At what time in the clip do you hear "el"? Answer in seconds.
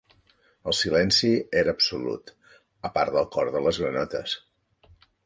0.71-0.75